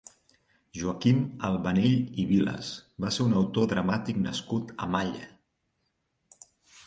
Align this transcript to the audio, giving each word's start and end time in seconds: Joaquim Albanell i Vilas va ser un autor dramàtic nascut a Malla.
Joaquim 0.77 1.19
Albanell 1.49 2.07
i 2.23 2.23
Vilas 2.31 2.71
va 3.05 3.11
ser 3.17 3.23
un 3.27 3.37
autor 3.41 3.69
dramàtic 3.73 4.19
nascut 4.23 4.73
a 4.87 4.91
Malla. 4.95 5.27